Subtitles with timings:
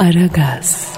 [0.00, 0.88] Aragaz.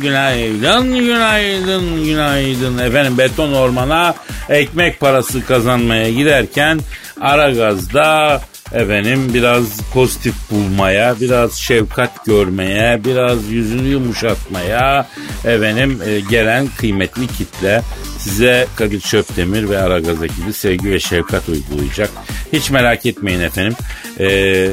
[0.01, 2.77] günaydın, günaydın, günaydın.
[2.77, 4.15] Efendim beton ormana
[4.49, 6.79] ekmek parası kazanmaya giderken
[7.21, 8.41] Aragaz'da
[8.73, 15.07] efendim biraz pozitif bulmaya, biraz şefkat görmeye, biraz yüzünü yumuşatmaya
[15.45, 17.81] efendim e, gelen kıymetli kitle
[18.17, 22.09] size Kadir Çöptemir ve Aragaz ekibi sevgi ve şefkat uygulayacak.
[22.53, 23.75] Hiç merak etmeyin efendim.
[24.19, 24.25] Ee,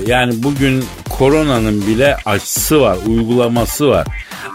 [0.06, 4.06] yani bugün koronanın bile aşısı var, uygulaması var.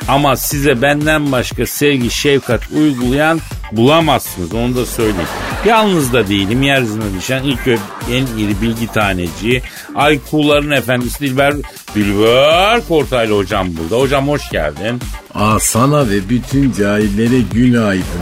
[0.08, 3.39] Ama size benden başka sevgi, şefkat uygulayan
[3.71, 4.53] bulamazsınız.
[4.53, 5.30] Onu da söyleyeyim.
[5.66, 6.63] Yalnız da değilim.
[6.63, 7.77] Yeryüzüne düşen ilk ve
[8.12, 9.62] en iri bilgi taneci.
[9.95, 11.54] Aykuların efendisi Dilber,
[11.95, 14.02] Dilber Kortaylı hocam burada.
[14.02, 15.00] Hocam hoş geldin.
[15.36, 18.22] Aa sana ve bütün cahillere günaydın.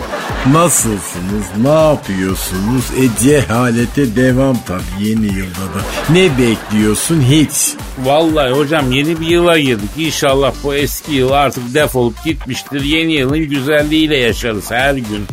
[0.52, 1.45] Nasılsınız?
[1.62, 2.86] Ne yapıyorsunuz?
[2.98, 5.81] E cehalete devam tabii yeni yılda da.
[6.09, 7.22] Ne bekliyorsun?
[7.22, 7.73] Hiç.
[8.04, 9.89] Vallahi hocam yeni bir yıla girdik.
[9.98, 12.83] İnşallah bu eski yıl artık defolup gitmiştir.
[12.83, 15.26] Yeni yılın güzelliğiyle yaşarız her gün.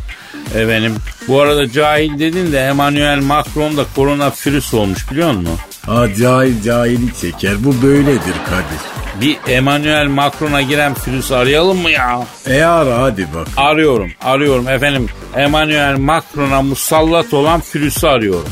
[0.55, 0.97] Efendim
[1.29, 5.59] bu arada cahil dedin de Emmanuel Macron da koronavirüs olmuş biliyor musun?
[5.89, 7.65] Aa cahil cahili çeker.
[7.65, 8.81] Bu böyledir Kadir.
[9.21, 12.27] Bir Emmanuel Macron'a giren virüs arayalım mı ya?
[12.47, 13.47] E ara hadi bak.
[13.57, 15.07] Arıyorum, arıyorum efendim.
[15.37, 18.49] Emmanuel Macron'a musallat olan virüsü arıyorum.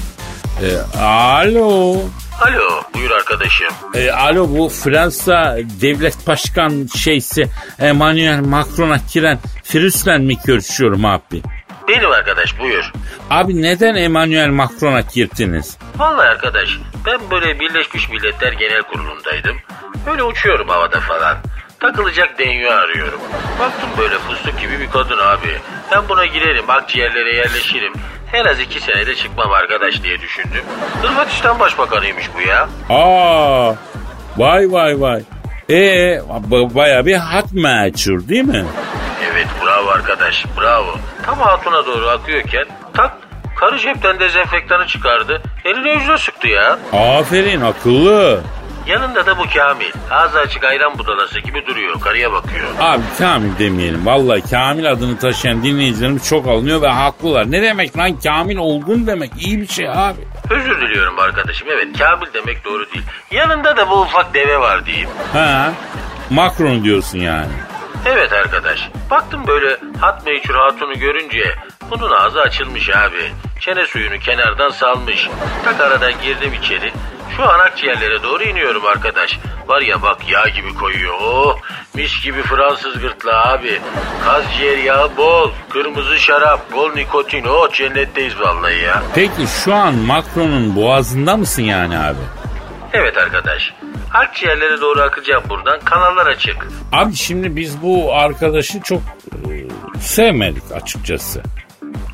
[0.62, 1.96] E, alo.
[2.40, 3.66] Alo buyur arkadaşım.
[3.94, 7.48] E, alo bu Fransa devlet başkan şeysi
[7.78, 9.38] Emmanuel Macron'a giren
[9.74, 11.42] virüsle mi görüşüyorum abi?
[11.88, 12.92] Benim arkadaş buyur.
[13.30, 15.78] Abi neden Emmanuel Macron'a girdiniz?
[15.96, 16.68] Vallahi arkadaş
[17.06, 19.56] ben böyle Birleşmiş Milletler Genel Kurulu'ndaydım.
[20.10, 21.36] Öyle uçuyorum havada falan.
[21.80, 23.20] Takılacak denyo arıyorum.
[23.60, 25.58] Baktım böyle fıstık gibi bir kadın abi.
[25.92, 27.92] Ben buna girerim akciğerlere yerleşirim.
[28.32, 30.64] En az iki senede çıkmam arkadaş diye düşündüm.
[31.02, 32.68] Hırvatistan Başbakanıymış bu ya.
[32.90, 33.74] Aa,
[34.36, 35.22] vay vay vay.
[35.70, 35.74] E
[36.50, 38.64] ba- baya bir hat meçhur değil mi?
[39.32, 40.94] Evet bravo arkadaş bravo.
[41.26, 43.12] Tam hatuna doğru akıyorken tak
[43.60, 45.42] karı cepten dezenfektanı çıkardı.
[45.64, 46.78] Eline yüzüne sıktı ya.
[46.92, 48.40] Aferin akıllı.
[48.86, 49.90] Yanında da bu Kamil.
[50.10, 52.00] Ağzı açık ayran budalası gibi duruyor.
[52.00, 52.66] Karıya bakıyor.
[52.80, 54.06] Abi Kamil demeyelim.
[54.06, 57.50] Vallahi Kamil adını taşıyan dinleyicilerimiz çok alınıyor ve haklılar.
[57.50, 60.20] Ne demek lan Kamil olgun demek iyi bir şey abi.
[60.50, 61.68] Özür diliyorum arkadaşım.
[61.70, 63.04] Evet Kamil demek doğru değil.
[63.30, 65.08] Yanında da bu ufak deve var diyeyim.
[65.32, 65.72] Ha?
[66.30, 67.52] Macron diyorsun yani.
[68.06, 68.88] Evet arkadaş.
[69.10, 71.54] Baktım böyle hat meçhur hatunu görünce
[71.90, 73.32] bunun ağzı açılmış abi.
[73.60, 75.28] Çene suyunu kenardan salmış.
[75.64, 76.92] Tak aradan girdim içeri.
[77.36, 79.38] Şu an akciğerlere doğru iniyorum arkadaş.
[79.68, 81.14] Var ya bak yağ gibi koyuyor.
[81.22, 81.58] Oh
[81.94, 83.80] mis gibi Fransız gırtlağı abi.
[84.24, 85.50] Kaz ciğer yağı bol.
[85.70, 87.44] Kırmızı şarap, bol nikotin.
[87.44, 89.02] Oh cennetteyiz vallahi ya.
[89.14, 92.18] Peki şu an Macron'un boğazında mısın yani abi?
[92.92, 93.72] Evet arkadaş.
[94.14, 95.80] Akciğerlere doğru akacağım buradan.
[95.84, 96.68] Kanallar açık.
[96.92, 99.00] Abi şimdi biz bu arkadaşı çok
[99.50, 99.52] e,
[100.00, 101.42] sevmedik açıkçası.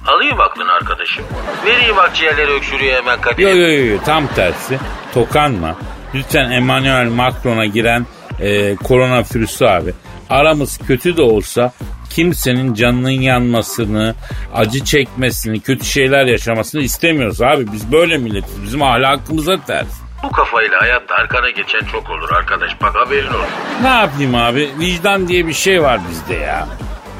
[0.06, 1.24] Alayım aklını arkadaşım.
[1.66, 3.42] Vereyim akciğerleri öksürüyor hemen Kadir.
[3.42, 4.78] Yo yo yo tam tersi.
[5.14, 5.76] Tokanma.
[6.14, 8.06] Lütfen Emmanuel Macron'a giren
[8.40, 9.94] e, koronavirüsü abi.
[10.30, 11.72] Aramız kötü de olsa
[12.10, 14.14] kimsenin canının yanmasını,
[14.54, 17.72] acı çekmesini, kötü şeyler yaşamasını istemiyoruz abi.
[17.72, 18.62] Biz böyle milletiz.
[18.62, 20.07] Bizim ahlakımıza ters.
[20.22, 22.70] Bu kafayla hayatta arkana geçen çok olur arkadaş.
[22.82, 23.46] Bak haberin olsun.
[23.82, 24.70] Ne yapayım abi?
[24.78, 26.68] Vicdan diye bir şey var bizde ya.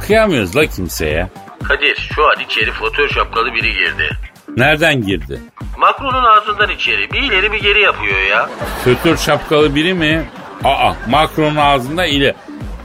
[0.07, 1.29] Kıyamıyoruz la kimseye.
[1.69, 4.11] Kadir şu an içeri fotoğraf şapkalı biri girdi.
[4.57, 5.41] Nereden girdi?
[5.79, 7.13] Macron'un ağzından içeri.
[7.13, 8.49] Bir ileri bir geri yapıyor ya.
[8.85, 10.25] Fötör şapkalı biri mi?
[10.65, 12.35] Aa Macron'un ağzında ile.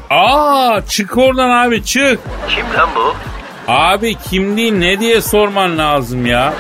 [0.09, 2.19] Aa çık oradan abi çık.
[2.50, 3.16] Kim lan bu?
[3.68, 6.53] Abi kim değil ne diye sorman lazım ya.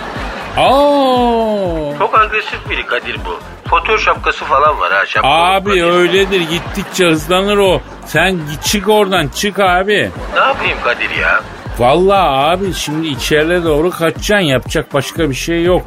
[0.57, 1.97] Aa.
[1.99, 3.39] Çok agresif biri Kadir bu.
[3.69, 5.05] Fotoğraf şapkası falan var ha.
[5.05, 5.83] Şapka Abi Kadir.
[5.83, 7.81] öyledir gittikçe hızlanır o.
[8.05, 10.11] Sen çık oradan çık abi.
[10.33, 11.41] Ne yapayım Kadir ya?
[11.79, 15.81] Vallahi abi şimdi içeriye doğru kaçacaksın yapacak başka bir şey yok.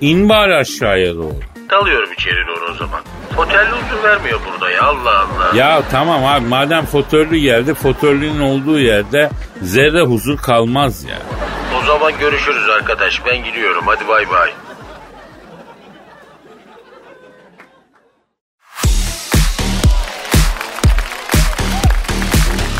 [0.00, 1.34] İn bari aşağıya doğru.
[1.70, 3.00] Dalıyorum içeri doğru o zaman.
[3.36, 5.56] Otelli huzur vermiyor burada ya Allah Allah.
[5.56, 9.30] Ya tamam abi madem fotörlü yerde fotörlünün olduğu yerde
[9.62, 11.16] zerre huzur kalmaz ya.
[11.44, 11.47] O
[11.88, 13.26] zaman görüşürüz arkadaş.
[13.26, 13.84] Ben gidiyorum.
[13.86, 14.50] Hadi bay bay.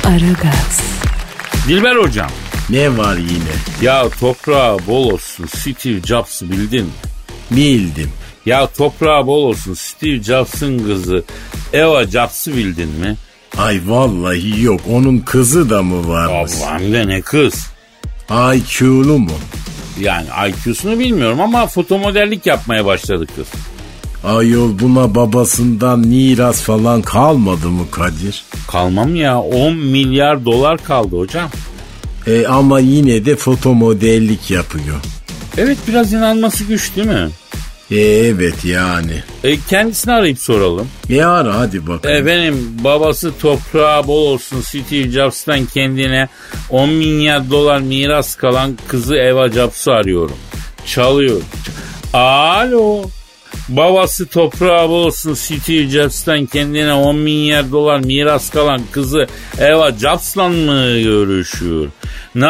[0.04, 0.80] Aragaz,
[1.68, 2.30] Dilber hocam
[2.70, 3.54] Ne var yine?
[3.82, 6.90] ya toprağı bol olsun Steve Jobs'ı bildin mi?
[7.50, 8.10] Bildim.
[8.46, 11.24] Ya toprağı bol olsun Steve Jobs'ın kızı
[11.72, 13.16] Eva Jobs'ı bildin mi?
[13.58, 14.80] Ay vallahi yok.
[14.90, 16.52] Onun kızı da mı varmış?
[16.62, 17.66] Allah'ım de ne kız.
[18.30, 19.30] IQ'lu mu?
[20.00, 23.46] Yani IQ'sunu bilmiyorum ama fotomodellik yapmaya başladı kız.
[24.24, 28.44] Ayol buna babasından miras falan kalmadı mı Kadir?
[28.68, 31.50] Kalmam ya 10 milyar dolar kaldı hocam.
[32.26, 34.96] E ama yine de fotomodellik yapıyor.
[35.58, 37.28] Evet biraz inanması güç değil mi?
[37.90, 39.22] Evet yani.
[39.44, 40.88] E, kendisini arayıp soralım.
[41.10, 42.16] E ara hadi bakalım.
[42.16, 46.28] Efendim babası toprağı bol olsun Steve Jobs'tan kendine
[46.70, 50.36] 10 milyar dolar miras kalan kızı Eva Jobs'u arıyorum.
[50.86, 51.40] Çalıyor.
[52.12, 53.02] Alo.
[53.68, 59.26] Babası toprağı bol olsun Steve Jobs'tan kendine 10 milyar dolar miras kalan kızı
[59.58, 61.86] Eva Jobs'la mı görüşüyor?
[62.34, 62.46] Ne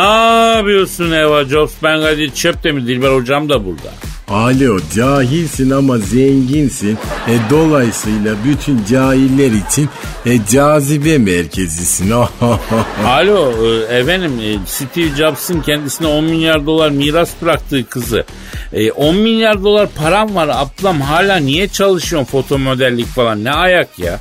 [0.57, 1.73] yapıyorsun Eva Jobs?
[1.83, 3.93] Ben Kadir Çöptemir Dilber hocam da burada.
[4.29, 6.99] Alo cahilsin ama zenginsin.
[7.29, 9.89] E, dolayısıyla bütün cahiller için
[10.27, 12.11] e, cazibe merkezisin.
[13.05, 18.25] Alo e, efendim e, Steve Jobs'ın kendisine 10 milyar dolar miras bıraktığı kızı.
[18.73, 23.99] E, 10 milyar dolar param var ablam hala niye çalışıyorsun foto modellik falan ne ayak
[23.99, 24.21] ya?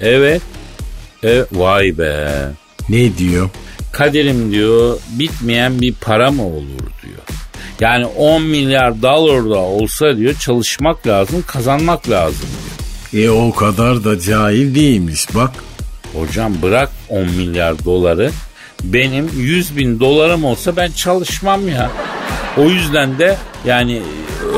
[0.00, 0.42] Evet.
[1.24, 2.28] E, vay be.
[2.88, 3.50] ne diyor?
[3.92, 7.33] Kaderim diyor bitmeyen bir para mı olur diyor.
[7.80, 12.48] Yani 10 milyar dolar da olsa diyor çalışmak lazım kazanmak lazım
[13.12, 13.24] diyor.
[13.26, 15.50] E o kadar da cahil değilmiş bak.
[16.14, 18.30] Hocam bırak 10 milyar doları.
[18.84, 21.90] Benim 100 bin dolarım olsa ben çalışmam ya.
[22.56, 23.36] O yüzden de
[23.66, 24.02] yani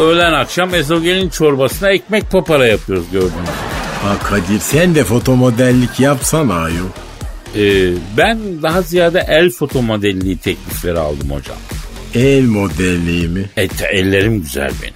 [0.01, 3.49] öğlen akşam ezogelin çorbasına ekmek papara yapıyoruz gördüğünüz.
[4.03, 6.89] Ha Kadir sen de fotomodellik yapsana ayol.
[7.57, 11.57] Ee, ben daha ziyade el foto modelliği teklifleri aldım hocam.
[12.17, 13.51] El modelliği mi?
[13.57, 14.95] E, ellerim güzel benim.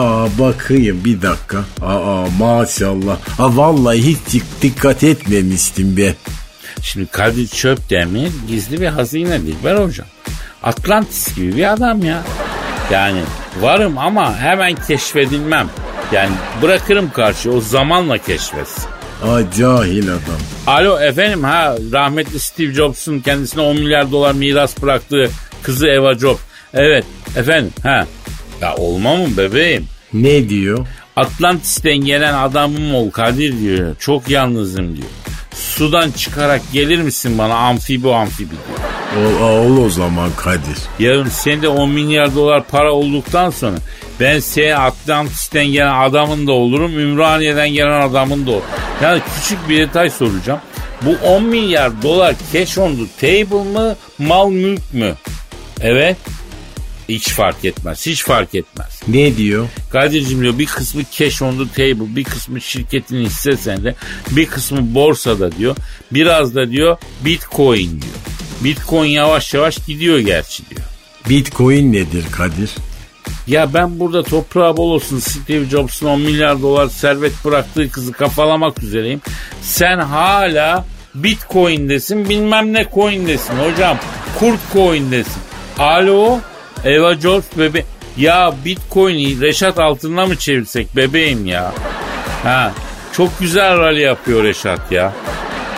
[0.00, 1.64] Aa bakayım bir dakika.
[1.82, 3.16] Aa maşallah.
[3.38, 6.14] Ha vallahi hiç dik- dikkat etmemiştim ben.
[6.82, 10.06] Şimdi Kadir Çöpdemir gizli bir hazine Dilber hocam.
[10.62, 12.22] Atlantis gibi bir adam ya.
[12.92, 13.20] Yani
[13.60, 15.68] varım ama hemen keşfedilmem.
[16.12, 16.30] Yani
[16.62, 18.84] bırakırım karşı o zamanla keşfetsin.
[19.24, 20.40] Aa cahil adam.
[20.66, 25.30] Alo efendim ha rahmetli Steve Jobs'un kendisine 10 milyar dolar miras bıraktığı
[25.62, 26.40] kızı Eva Jobs.
[26.74, 27.04] Evet
[27.36, 28.06] efendim ha.
[28.60, 29.86] Ya olma mı bebeğim?
[30.12, 30.86] Ne diyor?
[31.16, 33.96] Atlantis'ten gelen adamım ol Kadir diyor.
[33.98, 35.08] Çok yalnızım diyor.
[35.54, 39.40] Sudan çıkarak gelir misin bana amfibi amfibi diyor.
[39.40, 40.78] Ol, ol o zaman Kadir.
[40.98, 43.76] Yarın sende 10 milyar dolar para olduktan sonra
[44.20, 48.64] ben senin Atlantis'ten gelen adamın da olurum, Ümraniye'den gelen adamın da olurum.
[49.02, 50.60] Yani küçük bir detay soracağım.
[51.02, 55.14] Bu 10 milyar dolar cash on the table mı, mal mülk mü?
[55.80, 56.16] Evet.
[57.08, 59.00] Hiç fark etmez, hiç fark etmez.
[59.08, 59.68] Ne diyor?
[59.90, 63.96] Kadir'cim diyor bir kısmı cash on the table, bir kısmı şirketin hisse senedi,
[64.30, 65.76] bir kısmı borsada diyor.
[66.12, 68.14] Biraz da diyor bitcoin diyor.
[68.60, 70.82] Bitcoin yavaş yavaş gidiyor gerçi diyor.
[71.28, 72.70] Bitcoin nedir Kadir?
[73.46, 78.82] Ya ben burada toprağı bol olsun Steve Jobs'un 10 milyar dolar servet bıraktığı kızı kafalamak
[78.82, 79.20] üzereyim.
[79.62, 80.84] Sen hala
[81.14, 83.98] Bitcoin'desin bilmem ne coin'desin hocam.
[84.38, 85.42] Kurt coin'desin.
[85.78, 86.40] Alo
[86.84, 87.84] Eva Jobs bebe.
[88.16, 91.72] Ya Bitcoin'i Reşat altına mı çevirsek bebeğim ya?
[92.44, 92.72] Ha
[93.16, 95.12] çok güzel rally yapıyor Reşat ya.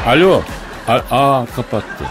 [0.07, 0.43] Alo.
[0.89, 2.05] A- Aa kapattı.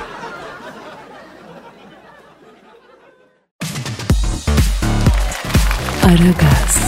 [6.04, 6.82] Aragaz,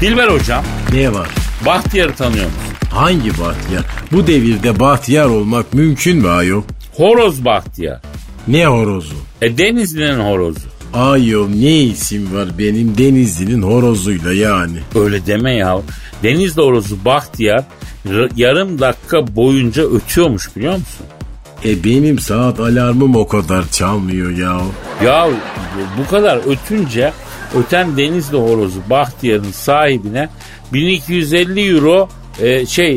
[0.00, 1.28] Dilber hocam Ne var?
[1.66, 2.60] Bahtiyar'ı tanıyor musun?
[2.90, 3.84] Hangi bahtiyar?
[4.12, 6.62] Bu devirde bahtiyar olmak mümkün mü ayol?
[6.96, 8.00] Horoz Bahtiyar.
[8.48, 9.14] Ne horozu?
[9.42, 10.60] E Denizli'nin horozu.
[10.98, 14.78] Ayol ne isim var benim Denizli'nin horozuyla yani.
[14.94, 15.78] Öyle deme ya.
[16.22, 17.64] Denizli horozu Bahtiyar
[18.36, 21.06] yarım dakika boyunca ötüyormuş biliyor musun?
[21.64, 24.60] E benim saat alarmım o kadar çalmıyor ya.
[25.04, 27.12] Ya bu- bu kadar ötünce
[27.58, 30.28] öten Denizli horozu Bahtiyar'ın sahibine
[30.72, 32.08] 1250 euro
[32.40, 32.92] e, şey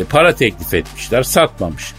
[0.00, 1.92] e, para teklif etmişler satmamış.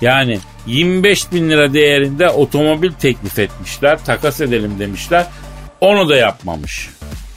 [0.00, 5.26] Yani 25 bin lira değerinde otomobil teklif etmişler takas edelim demişler
[5.80, 6.90] onu da yapmamış.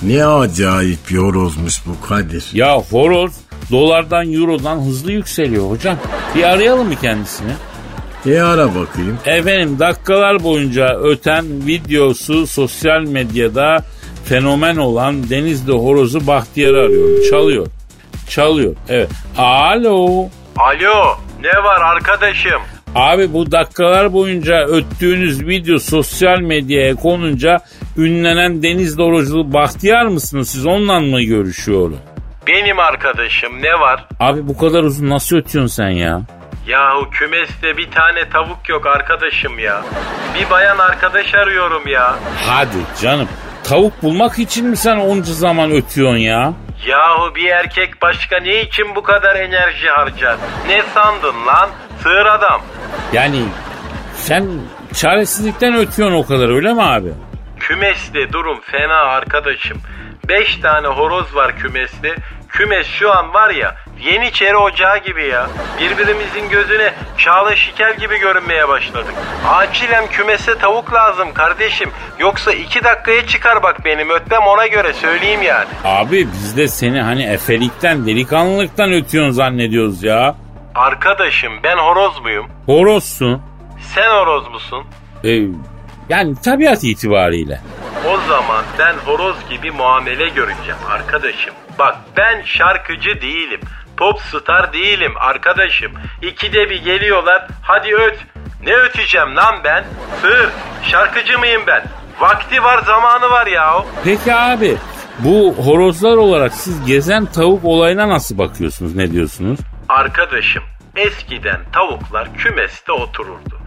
[0.03, 2.45] Ne acayip bir horozmuş bu Kadir.
[2.53, 3.33] Ya horoz
[3.71, 5.97] dolardan eurodan hızlı yükseliyor hocam.
[6.35, 7.51] Bir arayalım mı kendisini?
[8.25, 9.19] E ara bakayım.
[9.25, 13.83] Efendim dakikalar boyunca öten videosu sosyal medyada
[14.25, 17.29] fenomen olan Denizli horozu Bahtiyar'ı arıyorum.
[17.29, 17.67] Çalıyor.
[18.29, 18.75] Çalıyor.
[18.89, 19.09] Evet.
[19.37, 20.25] Alo.
[20.57, 22.61] Alo ne var arkadaşım?
[22.95, 27.57] Abi bu dakikalar boyunca öttüğünüz video sosyal medyaya konunca
[27.97, 30.65] ünlenen Denizli horozu Bahtiyar mısınız siz?
[30.65, 31.97] Onunla mı görüşüyorum?
[32.47, 34.05] Benim arkadaşım ne var?
[34.19, 36.21] Abi bu kadar uzun nasıl ötüyorsun sen ya?
[36.67, 39.81] Yahu kümeste bir tane tavuk yok arkadaşım ya.
[40.39, 42.15] Bir bayan arkadaş arıyorum ya.
[42.47, 43.27] Hadi canım.
[43.63, 46.53] tavuk bulmak için mi sen onca zaman ötüyorsun ya?
[46.87, 50.37] Yahu bir erkek başka ne için bu kadar enerji harcar?
[50.67, 51.69] Ne sandın lan?
[52.05, 52.61] Sığır adam.
[53.13, 53.41] Yani
[54.15, 54.45] sen
[54.93, 57.09] çaresizlikten ötüyorsun o kadar öyle mi abi?
[57.59, 59.77] Kümeste durum fena arkadaşım.
[60.29, 62.15] Beş tane horoz var kümeste.
[62.49, 65.47] Kümes şu an var ya Yeniçeri Ocağı gibi ya.
[65.79, 69.13] Birbirimizin gözüne Çağla Şikel gibi görünmeye başladık.
[69.47, 71.89] Acilen kümese tavuk lazım kardeşim.
[72.19, 75.67] Yoksa iki dakikaya çıkar bak benim ötmem ona göre söyleyeyim yani.
[75.83, 80.35] Abi biz de seni hani efelikten, delikanlılıktan ötüyorsun zannediyoruz ya.
[80.75, 82.45] Arkadaşım ben horoz muyum?
[82.65, 83.41] Horozsun.
[83.95, 84.83] Sen horoz musun?
[85.23, 85.41] Ee,
[86.09, 87.61] yani tabiat itibariyle.
[88.09, 91.53] O zaman ben horoz gibi muamele göreceğim arkadaşım.
[91.79, 93.59] Bak ben şarkıcı değilim.
[93.97, 95.91] Popstar değilim arkadaşım.
[96.21, 98.19] İkide bir geliyorlar hadi öt.
[98.65, 99.85] Ne öteceğim lan ben?
[100.21, 100.49] Sığır.
[100.83, 101.83] Şarkıcı mıyım ben?
[102.19, 103.85] Vakti var zamanı var ya.
[104.03, 104.77] Peki abi
[105.19, 109.59] bu horozlar olarak siz gezen tavuk olayına nasıl bakıyorsunuz ne diyorsunuz?
[109.89, 110.63] Arkadaşım
[110.95, 113.59] eskiden tavuklar kümeste otururdu.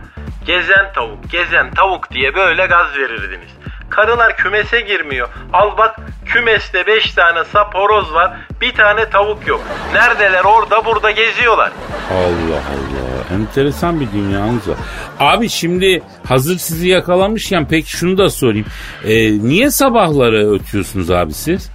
[0.46, 3.50] Gezen tavuk, gezen tavuk diye böyle gaz verirdiniz.
[3.90, 5.28] Karılar kümese girmiyor.
[5.52, 5.96] Al bak
[6.26, 8.36] kümeste 5 tane sap horoz var.
[8.60, 9.60] Bir tane tavuk yok.
[9.94, 11.72] Neredeler orada burada geziyorlar.
[12.12, 13.34] Allah Allah.
[13.34, 14.76] Enteresan bir dünyanız var.
[15.20, 18.66] Abi şimdi hazır sizi yakalamışken peki şunu da sorayım.
[19.04, 21.70] Ee, niye sabahları ötüyorsunuz abi siz?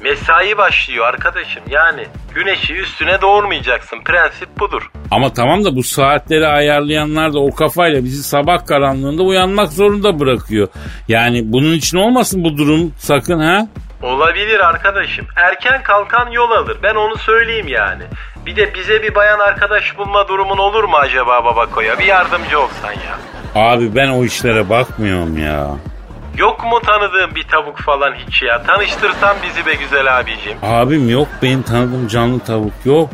[0.00, 1.62] Mesai başlıyor arkadaşım.
[1.70, 4.00] Yani güneşi üstüne doğurmayacaksın.
[4.04, 4.90] Prensip budur.
[5.10, 10.68] Ama tamam da bu saatleri ayarlayanlar da o kafayla bizi sabah karanlığında uyanmak zorunda bırakıyor.
[11.08, 13.66] Yani bunun için olmasın bu durum sakın ha?
[14.02, 15.26] Olabilir arkadaşım.
[15.36, 16.78] Erken kalkan yol alır.
[16.82, 18.02] Ben onu söyleyeyim yani.
[18.46, 21.98] Bir de bize bir bayan arkadaş bulma durumun olur mu acaba Babako'ya?
[21.98, 23.18] Bir yardımcı olsan ya.
[23.54, 25.66] Abi ben o işlere bakmıyorum ya.
[26.38, 28.62] Yok mu tanıdığın bir tavuk falan hiç ya?
[28.62, 30.58] Tanıştırsan bizi be güzel abicim.
[30.62, 33.10] Abim yok benim tanıdığım canlı tavuk yok.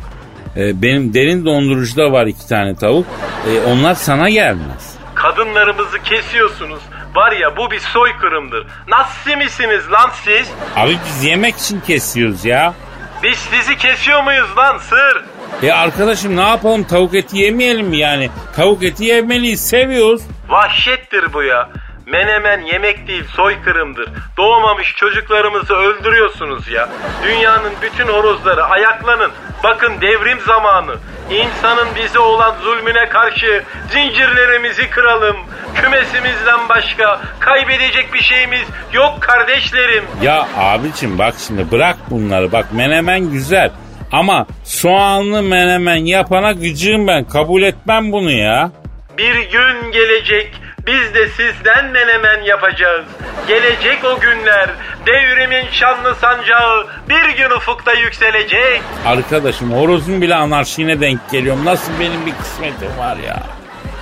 [0.56, 3.06] Ee, benim derin dondurucuda var iki tane tavuk.
[3.48, 4.94] Ee, onlar sana gelmez.
[5.14, 6.80] Kadınlarımızı kesiyorsunuz.
[7.14, 8.66] Var ya bu bir soykırımdır.
[8.88, 10.50] Nasıl misiniz lan siz?
[10.76, 12.74] Abi biz yemek için kesiyoruz ya.
[13.22, 15.24] Biz sizi kesiyor muyuz lan sır?
[15.62, 18.30] E arkadaşım ne yapalım tavuk eti yemeyelim mi yani?
[18.56, 20.22] Tavuk eti yemeliyiz seviyoruz.
[20.48, 21.68] Vahşettir bu ya.
[22.06, 24.08] Menemen yemek değil soykırımdır.
[24.36, 26.88] Doğmamış çocuklarımızı öldürüyorsunuz ya.
[27.24, 29.30] Dünyanın bütün horozları ayaklanın.
[29.64, 30.94] Bakın devrim zamanı.
[31.30, 35.36] İnsanın bize olan zulmüne karşı zincirlerimizi kıralım.
[35.74, 40.04] Kümesimizden başka kaybedecek bir şeyimiz yok kardeşlerim.
[40.22, 43.70] Ya abicim bak şimdi bırak bunları bak menemen güzel.
[44.12, 48.70] Ama soğanlı menemen yapana gıcığım ben kabul etmem bunu ya.
[49.18, 53.04] Bir gün gelecek biz de sizden menemen yapacağız.
[53.48, 54.70] Gelecek o günler
[55.06, 58.82] devrimin şanlı sancağı bir gün ufukta yükselecek.
[59.06, 61.64] Arkadaşım horozun bile anarşine denk geliyorum.
[61.64, 63.42] Nasıl benim bir kısmetim var ya.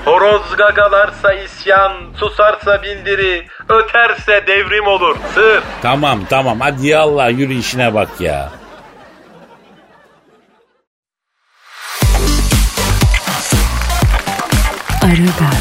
[0.05, 5.17] Horoz gagalarsa isyan, susarsa bildiri, öterse devrim olur.
[5.35, 5.63] Sır.
[5.83, 8.51] Tamam tamam hadi yallah yürü işine bak ya.
[15.03, 15.60] Aragaz,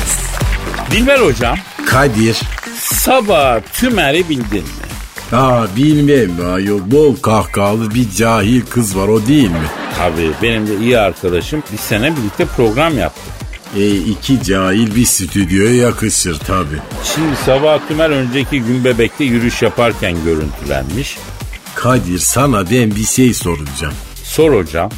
[0.91, 2.38] Dilber hocam Kadir.
[2.79, 4.89] sabah tümeri bildin mi?
[5.38, 9.67] Aa bilmem ayol bol kahkahalı bir cahil kız var o değil mi?
[9.98, 13.34] Tabii benim de iyi arkadaşım bir sene birlikte program yaptık.
[13.77, 16.75] E iki cahil bir stüdyoya yakışır tabi.
[17.15, 21.17] Şimdi sabah tümer önceki gün bebekte yürüyüş yaparken görüntülenmiş.
[21.75, 23.93] Kadir sana ben bir şey soracağım.
[24.24, 24.89] Sor hocam.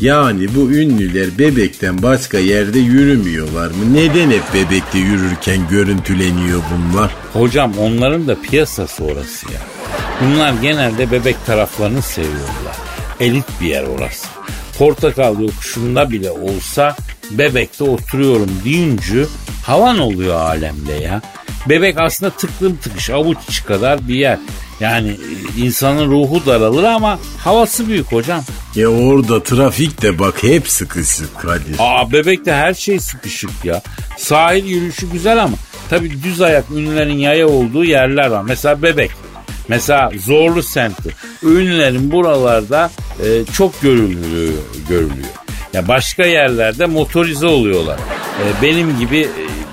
[0.00, 3.94] Yani bu ünlüler bebekten başka yerde yürümüyorlar mı?
[3.94, 7.10] Neden hep bebekte yürürken görüntüleniyor bunlar?
[7.32, 9.60] Hocam onların da piyasası orası ya.
[10.20, 12.76] Bunlar genelde bebek taraflarını seviyorlar.
[13.20, 14.28] Elit bir yer orası.
[14.78, 16.96] Portakal yokuşunda bile olsa
[17.30, 19.24] bebekte oturuyorum deyince
[19.64, 21.22] havan oluyor alemde ya.
[21.68, 24.38] Bebek aslında tıklım tıkış avuç içi kadar bir yer.
[24.80, 28.44] Yani e, insanın ruhu daralır ama havası büyük hocam.
[28.76, 31.76] E orada trafik de bak hep sıkışık Kadir.
[31.78, 33.82] Aa bebekte her şey sıkışık ya.
[34.18, 35.56] Sahil yürüyüşü güzel ama
[35.90, 38.42] tabii düz ayak ünlülerin yaya olduğu yerler var.
[38.42, 39.10] Mesela bebek.
[39.68, 41.10] Mesela Zorlu semti.
[41.42, 42.90] Ünlülerin buralarda
[43.24, 44.52] e, çok görülüyor.
[44.88, 45.28] görülüyor.
[45.72, 47.98] Ya başka yerlerde motorize oluyorlar.
[47.98, 49.28] E, benim gibi e,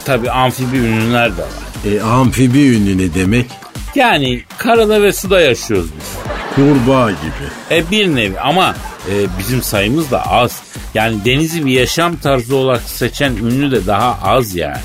[0.05, 1.93] tabii amfibi ünlüler de var.
[1.93, 3.45] E amfibi ünlü ne demek?
[3.95, 6.12] Yani karada ve suda yaşıyoruz biz.
[6.55, 7.47] Kurbağa gibi.
[7.71, 8.75] E bir nevi ama
[9.09, 10.61] e, bizim sayımız da az.
[10.93, 14.77] Yani denizi bir yaşam tarzı olarak seçen ünlü de daha az yani.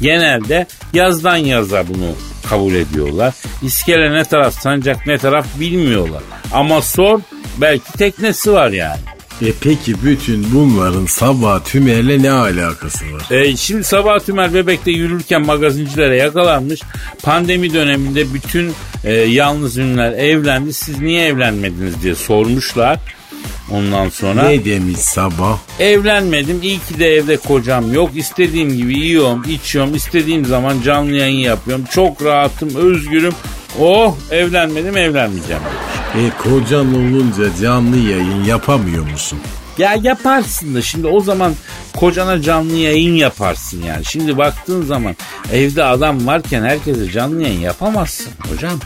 [0.00, 2.14] Genelde yazdan yaza bunu
[2.48, 3.34] kabul ediyorlar.
[3.62, 6.22] İskele ne taraf sancak ne taraf bilmiyorlar.
[6.52, 7.20] Ama sor
[7.60, 9.00] belki teknesi var yani.
[9.40, 13.30] E peki bütün bunların sabah tümerle ne alakası var?
[13.30, 16.80] E, şimdi sabah Tümer Bebek'te yürürken magazincilere yakalanmış.
[17.22, 18.72] Pandemi döneminde bütün
[19.04, 20.72] e, yalnız ünlüler evlendi.
[20.72, 22.98] Siz niye evlenmediniz diye sormuşlar.
[23.72, 25.58] Ondan sonra Ne demiş sabah?
[25.78, 26.62] evlenmedim.
[26.62, 28.10] İyi ki de evde kocam yok.
[28.16, 29.94] İstediğim gibi yiyorum, içiyorum.
[29.94, 31.84] istediğim zaman canlı yayın yapıyorum.
[31.90, 33.34] Çok rahatım, özgürüm.
[33.80, 35.62] Oh evlenmedim, evlenmeyeceğim.
[36.14, 36.32] demiş.
[36.32, 39.38] E kocan olunca canlı yayın yapamıyor musun?
[39.78, 41.54] Ya yaparsın da şimdi o zaman
[41.96, 44.04] kocana canlı yayın yaparsın yani.
[44.04, 45.16] Şimdi baktığın zaman
[45.52, 48.78] evde adam varken herkese canlı yayın yapamazsın hocam.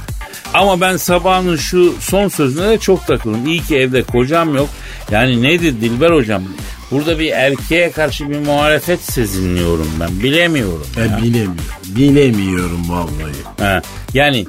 [0.54, 3.46] Ama ben sabahın şu son sözüne de çok takıldım.
[3.46, 4.68] İyi ki evde kocam yok.
[5.10, 6.42] Yani nedir Dilber hocam?
[6.90, 10.22] Burada bir erkeğe karşı bir muhalefet sezinliyorum ben.
[10.22, 10.86] Bilemiyorum.
[10.96, 11.18] E ya.
[11.22, 11.56] bilemiyorum.
[11.86, 13.60] Bilemiyorum vallahi.
[13.60, 13.82] Ha,
[14.14, 14.46] yani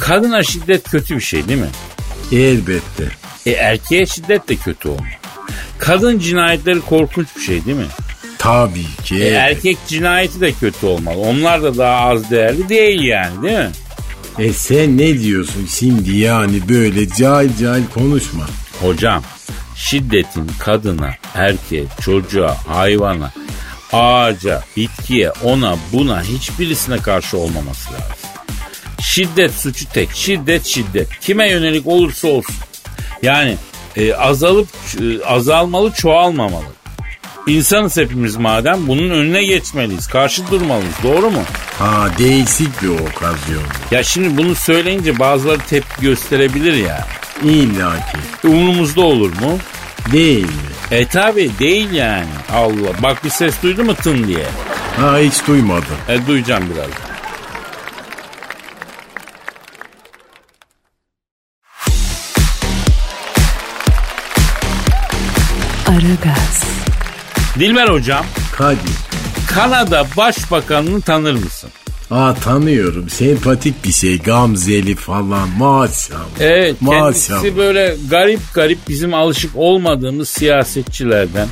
[0.00, 1.68] kadına şiddet kötü bir şey değil mi?
[2.32, 3.04] Elbette.
[3.46, 5.10] E erkeğe şiddet de kötü olmuş.
[5.78, 7.86] Kadın cinayetleri korkunç bir şey değil mi?
[8.38, 9.16] Tabii ki.
[9.16, 11.18] E, erkek cinayeti de kötü olmalı.
[11.18, 13.70] Onlar da daha az değerli değil yani değil mi?
[14.38, 18.46] E sen ne diyorsun şimdi yani böyle cahil cahil konuşma.
[18.82, 19.22] Hocam
[19.76, 23.32] şiddetin kadına, erkeğe, çocuğa, hayvana,
[23.92, 28.06] ağaca, bitkiye, ona, buna hiçbirisine karşı olmaması lazım.
[29.00, 30.10] Şiddet suçu tek.
[30.14, 31.20] Şiddet şiddet.
[31.20, 32.56] Kime yönelik olursa olsun.
[33.22, 33.56] Yani
[33.96, 34.68] e, azalıp
[35.00, 36.75] e, azalmalı, çoğalmamalı.
[37.46, 40.06] İnsanız hepimiz madem bunun önüne geçmeliyiz.
[40.06, 40.94] Karşı durmalıyız.
[41.02, 41.42] Doğru mu?
[41.78, 43.62] Ha değişik bir okazyon.
[43.90, 47.06] Ya şimdi bunu söyleyince bazıları tepki gösterebilir ya.
[47.42, 48.48] İlla ki.
[48.48, 49.58] Umurumuzda olur mu?
[50.12, 50.50] Değil mi?
[50.90, 52.26] E tabi değil yani.
[52.52, 53.02] Allah.
[53.02, 54.46] Bak bir ses duydu mu tın diye.
[55.00, 55.96] Ha hiç duymadım.
[56.08, 56.90] E duyacağım biraz.
[65.88, 66.64] Aragaz,
[67.58, 68.24] Dilber hocam,
[68.56, 68.78] Kadir.
[69.54, 71.70] Kanada Başbakanını tanır mısın?
[72.10, 73.08] Aa tanıyorum.
[73.08, 74.18] Sempatik bir şey.
[74.18, 75.48] Gamzeli falan.
[75.58, 76.20] Maşallah.
[76.40, 77.02] Evet, Maşallah.
[77.42, 81.48] kendisi böyle garip garip bizim alışık olmadığımız siyasetçilerden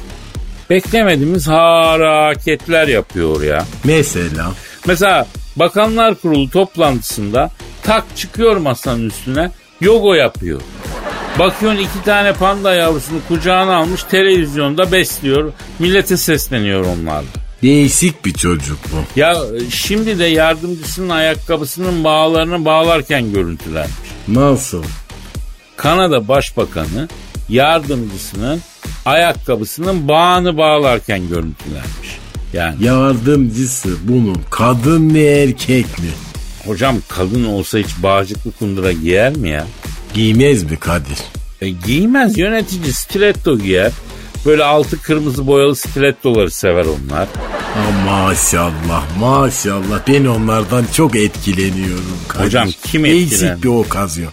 [0.70, 3.64] beklemediğimiz hareketler yapıyor ya.
[3.84, 4.52] Mesela.
[4.86, 7.50] Mesela Bakanlar Kurulu toplantısında
[7.82, 10.60] tak çıkıyor masanın üstüne yoga yapıyor.
[11.38, 15.52] Bakıyorsun iki tane panda yavrusunu kucağına almış televizyonda besliyor.
[15.78, 17.28] Millete sesleniyor onlarla.
[17.62, 19.20] Değişik bir çocuk bu.
[19.20, 23.94] Ya e, şimdi de yardımcısının ayakkabısının bağlarını bağlarken görüntülenmiş.
[24.28, 24.84] Nasıl?
[25.76, 27.08] Kanada Başbakanı
[27.48, 28.60] yardımcısının
[29.04, 32.18] ayakkabısının bağını bağlarken görüntülenmiş.
[32.52, 36.08] Yani Yardımcısı bunun kadın mı erkek mi?
[36.66, 39.66] hocam kadın olsa hiç bağcıklı kundura giyer mi ya?
[40.14, 41.18] Giymez mi Kadir?
[41.60, 43.92] E, giymez yönetici stiletto giyer.
[44.46, 47.28] Böyle altı kırmızı boyalı stilettoları sever onlar.
[47.74, 52.44] Ha, maşallah maşallah ben onlardan çok etkileniyorum Kadir.
[52.44, 54.32] Hocam, kim Değişik etkilen- bir okazyon.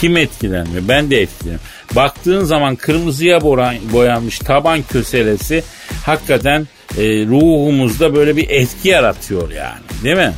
[0.00, 0.88] Kim etkilenmiyor?
[0.88, 1.66] Ben de etkileniyorum.
[1.96, 5.64] Baktığın zaman kırmızıya boran- boyanmış taban köselesi
[6.06, 9.80] hakikaten e, ruhumuzda böyle bir etki yaratıyor yani.
[10.04, 10.32] Değil mi?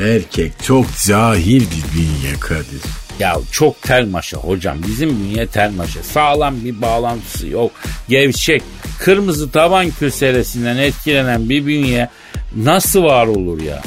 [0.00, 2.80] Erkek çok cahil bir bünye Kadir.
[3.18, 4.78] Ya çok tel maşa hocam.
[4.86, 6.02] Bizim bünye tel maşa.
[6.02, 7.70] Sağlam bir bağlantısı yok.
[8.08, 8.62] Gevşek.
[8.98, 12.08] Kırmızı taban köselesinden etkilenen bir bünye
[12.56, 13.82] nasıl var olur ya?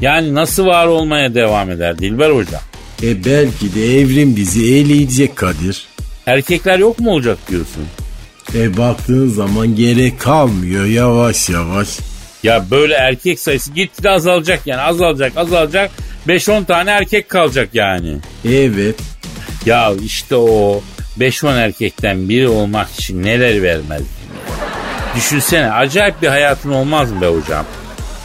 [0.00, 2.60] Yani nasıl var olmaya devam eder Dilber hocam?
[3.02, 5.86] E belki de evrim bizi eleyecek Kadir.
[6.26, 7.84] Erkekler yok mu olacak diyorsun?
[8.54, 11.88] E baktığın zaman gerek kalmıyor yavaş yavaş.
[12.42, 15.90] Ya böyle erkek sayısı gitgide azalacak yani azalacak azalacak
[16.28, 18.16] 5-10 tane erkek kalacak yani.
[18.44, 18.94] Evet.
[19.66, 20.82] Ya işte o
[21.18, 24.02] 5-10 erkekten biri olmak için neler vermez.
[25.16, 27.66] Düşünsene acayip bir hayatın olmaz mı be hocam?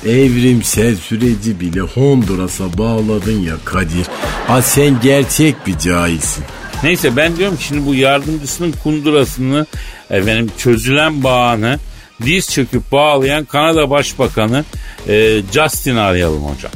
[0.05, 4.07] Evrimsel süreci bile Honduras'a bağladın ya Kadir.
[4.47, 6.43] Ha sen gerçek bir cahilsin.
[6.83, 9.65] Neyse ben diyorum ki şimdi bu yardımcısının kundurasını
[10.09, 11.79] efendim çözülen bağını
[12.25, 14.65] diz çöküp bağlayan Kanada Başbakanı
[15.07, 16.71] e, Justin arayalım hocam.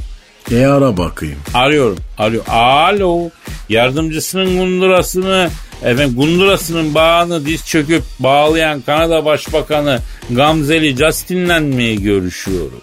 [0.52, 1.40] E ara bakayım.
[1.54, 1.98] Arıyorum.
[2.18, 2.46] Arıyor.
[2.48, 3.30] Alo.
[3.70, 5.50] Yardımcısının gundurasını
[5.84, 12.82] efendim gundurasının bağını diz çöküp bağlayan Kanada Başbakanı Gamzeli Justin'le mi görüşüyorum?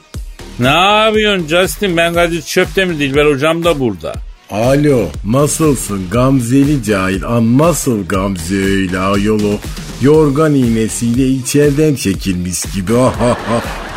[0.59, 1.97] Ne yapıyorsun Justin?
[1.97, 4.15] Ben Kadir Çöp'te mi Dilber hocam da burada.
[4.51, 9.59] Alo nasılsın Gamzeli cahil an nasıl Gamze öyle ayol o
[10.03, 12.93] yorgan iğnesiyle içeriden çekilmiş gibi.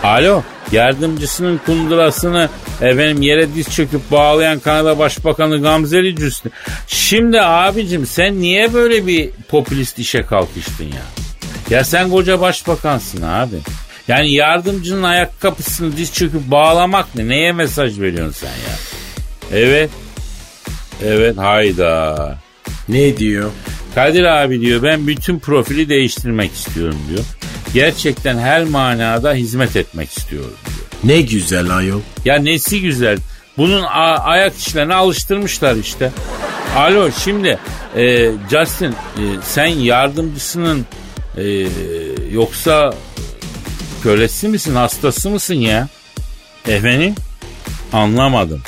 [0.04, 2.50] Alo yardımcısının kundurasını
[2.82, 6.50] efendim yere diz çöküp bağlayan Kanada Başbakanı Gamzeli Cüstü.
[6.88, 11.04] Şimdi abicim sen niye böyle bir popülist işe kalkıştın ya?
[11.70, 13.56] Ya sen koca başbakansın abi.
[14.08, 17.28] Yani yardımcının ayakkabısını diz çöküp bağlamak ne?
[17.28, 18.78] Neye mesaj veriyorsun sen ya?
[19.60, 19.90] Evet.
[21.06, 22.38] Evet hayda.
[22.90, 23.52] Ne diyor?
[23.96, 27.24] Kadir abi diyor ben bütün profili değiştirmek istiyorum diyor.
[27.74, 30.88] Gerçekten her manada hizmet etmek istiyorum diyor.
[31.16, 32.02] Ne güzel ayol.
[32.26, 33.18] Ya nesi güzel.
[33.58, 36.12] Bunun a- ayak işlerine alıştırmışlar işte.
[36.76, 37.60] Alo şimdi
[37.98, 40.86] e, Justin e, sen yardımcısının
[41.38, 41.68] e,
[42.32, 42.94] yoksa
[44.04, 45.88] kölesi misin hastası mısın ya?
[46.68, 47.16] Efendim?
[47.94, 48.62] Anlamadım.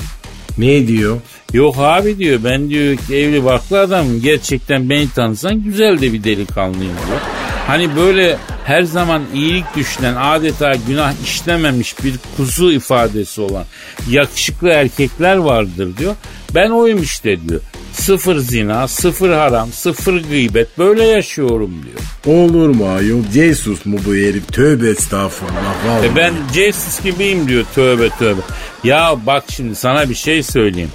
[0.57, 1.17] Ne diyor?
[1.53, 6.93] Yok abi diyor ben diyor evli barklı adamım gerçekten beni tanısan güzel de bir delikanlıyım
[7.07, 7.19] diyor.
[7.67, 13.65] Hani böyle her zaman iyilik düşünen adeta günah işlememiş bir kuzu ifadesi olan
[14.09, 16.15] yakışıklı erkekler vardır diyor.
[16.55, 17.62] Ben oyum işte diyor.
[17.93, 22.38] Sıfır zina, sıfır haram, sıfır gıybet böyle yaşıyorum diyor.
[22.38, 23.23] Olur mu ayol?
[23.33, 24.53] Jesus mu bu herif?
[24.53, 25.85] Tövbe estağfurullah.
[25.88, 26.07] Vallahi.
[26.07, 28.41] E ben Jesus gibiyim diyor tövbe tövbe.
[28.83, 30.91] Ya bak şimdi sana bir şey söyleyeyim.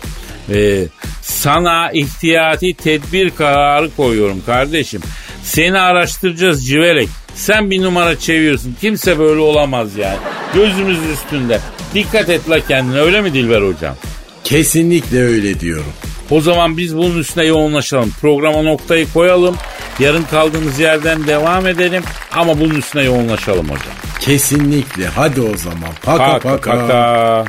[0.50, 0.84] Ee,
[1.22, 5.00] sana ihtiyati tedbir kararı koyuyorum kardeşim.
[5.42, 7.08] Seni araştıracağız civelek.
[7.34, 8.76] Sen bir numara çeviriyorsun.
[8.80, 10.16] Kimse böyle olamaz yani.
[10.54, 11.60] Gözümüz üstünde.
[11.94, 13.96] Dikkat et la kendine öyle mi Dilber hocam?
[14.44, 15.92] Kesinlikle öyle diyorum.
[16.30, 18.12] O zaman biz bunun üstüne yoğunlaşalım.
[18.20, 19.56] Programa noktayı koyalım.
[19.98, 22.02] Yarın kaldığımız yerden devam edelim.
[22.32, 23.94] Ama bunun üstüne yoğunlaşalım hocam.
[24.20, 25.06] Kesinlikle.
[25.06, 25.90] Hadi o zaman.
[26.02, 26.70] Paka Paka paka.
[26.70, 27.44] paka.